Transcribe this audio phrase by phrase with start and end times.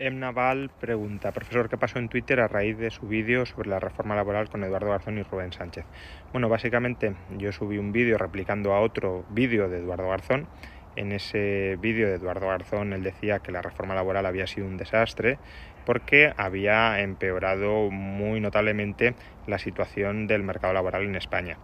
[0.00, 0.16] M.
[0.18, 4.16] Naval pregunta, profesor, ¿qué pasó en Twitter a raíz de su vídeo sobre la reforma
[4.16, 5.84] laboral con Eduardo Garzón y Rubén Sánchez?
[6.32, 10.48] Bueno, básicamente yo subí un vídeo replicando a otro vídeo de Eduardo Garzón.
[10.96, 14.78] En ese vídeo de Eduardo Garzón él decía que la reforma laboral había sido un
[14.78, 15.38] desastre
[15.84, 19.14] porque había empeorado muy notablemente
[19.46, 21.58] la situación del mercado laboral en España.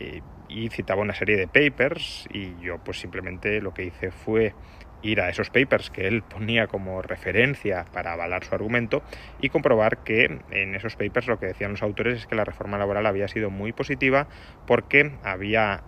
[0.00, 4.54] Y, y citaba una serie de papers y yo pues simplemente lo que hice fue
[5.02, 9.02] ir a esos papers que él ponía como referencia para avalar su argumento
[9.40, 12.78] y comprobar que en esos papers lo que decían los autores es que la reforma
[12.78, 14.28] laboral había sido muy positiva
[14.66, 15.82] porque había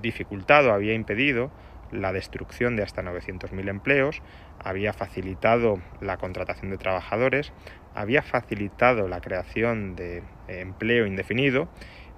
[0.00, 1.52] dificultado, había impedido
[1.92, 4.22] la destrucción de hasta 900.000 empleos,
[4.58, 7.52] había facilitado la contratación de trabajadores,
[7.94, 11.68] había facilitado la creación de empleo indefinido,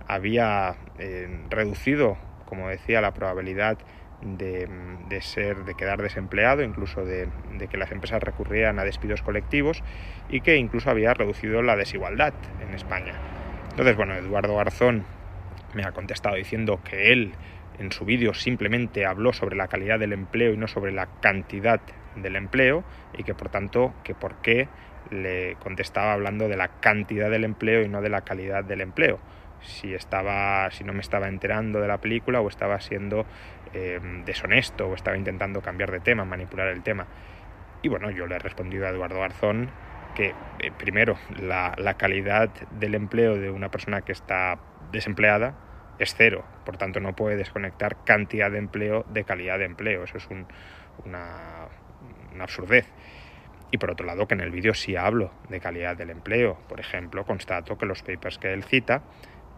[0.07, 2.17] había eh, reducido,
[2.47, 3.79] como decía, la probabilidad
[4.25, 7.29] de, ser, de quedar desempleado, incluso de,
[7.71, 9.83] que las empresas recurrieran a despidos colectivos
[10.29, 13.15] y que incluso había reducido la desigualdad en España.
[13.71, 15.05] Entonces, bueno, Eduardo Garzón
[15.75, 17.33] me ha contestado diciendo que él
[17.79, 21.81] en su vídeo simplemente habló sobre la calidad del empleo y no sobre la cantidad
[22.15, 22.85] del empleo
[23.19, 24.69] y que por tanto que por qué
[25.11, 29.19] le contestaba hablando de la cantidad del empleo y no de la calidad del empleo
[29.65, 33.27] si estaba si no me estaba enterando de la película o estaba siendo
[33.73, 37.07] eh, deshonesto o estaba intentando cambiar de tema, manipular el tema.
[37.83, 39.71] Y bueno, yo le he respondido a Eduardo Garzón
[40.15, 44.59] que eh, primero la, calidad del empleo de una persona que está
[44.93, 45.55] desempleada
[45.99, 50.19] es cero, por tanto no puede desconectar cantidad de empleo de calidad de empleo, eso
[50.19, 50.47] es un,
[51.05, 51.69] una,
[52.33, 52.87] una absurdez.
[53.71, 56.57] Y por otro lado, que en el vídeo sí hablo de calidad del empleo.
[56.69, 59.03] Por ejemplo, constato que los papers que él cita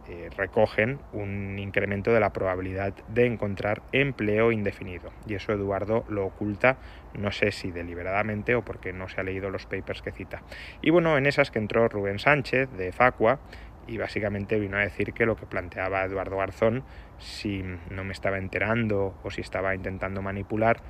[0.08, 5.10] eh, recogen un incremento de la probabilidad de encontrar empleo indefinido.
[5.26, 6.76] Y eso Eduardo lo oculta,
[7.18, 10.42] no sé si deliberadamente o porque no se ha leído los papers que cita.
[10.80, 13.40] Y bueno, en esas que entró Rubén Sánchez de Facua
[13.88, 16.84] y básicamente vino a decir que lo que planteaba Eduardo Garzón,
[17.18, 20.82] si no me estaba enterando o si estaba intentando manipular,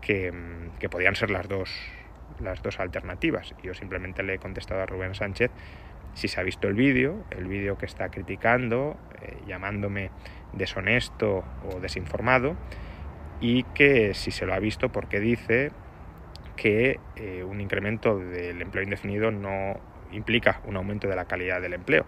[0.00, 0.32] que,
[0.80, 1.70] que podían ser las dos,
[2.40, 3.54] las dos alternativas.
[3.62, 5.52] Y yo simplemente le he contestado a Rubén Sánchez
[6.14, 10.10] si se ha visto el vídeo, el vídeo que está criticando, eh, llamándome
[10.52, 12.56] deshonesto o desinformado,
[13.40, 15.70] y que si se lo ha visto, porque dice
[16.56, 19.78] que eh, un incremento del empleo indefinido no
[20.12, 22.06] implica un aumento de la calidad del empleo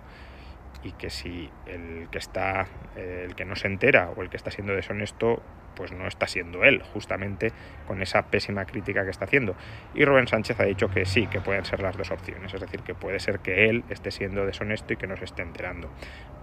[0.83, 4.37] y que si el que está eh, el que no se entera o el que
[4.37, 5.43] está siendo deshonesto
[5.77, 7.53] pues no está siendo él, justamente
[7.87, 9.55] con esa pésima crítica que está haciendo.
[9.95, 12.81] Y Rubén Sánchez ha dicho que sí, que pueden ser las dos opciones, es decir,
[12.81, 15.89] que puede ser que él esté siendo deshonesto y que no se esté enterando.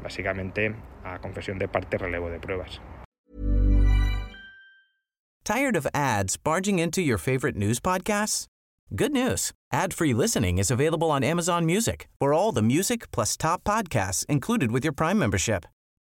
[0.01, 0.73] Básicamente,
[1.03, 2.79] a confesión de parte, relevo de pruebas.
[5.43, 8.47] Tired of ads barging into your favorite news podcasts?
[8.95, 9.51] Good news.
[9.73, 12.07] Ad-free listening is available on Amazon Music.
[12.19, 15.65] For all the music plus top podcasts included with your Prime membership.